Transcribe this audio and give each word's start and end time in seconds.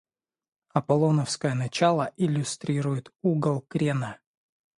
Аполлоновское 0.73 1.53
начало 1.53 2.11
иллюстрирует 2.17 3.13
угол 3.21 3.61
крена. 3.67 4.17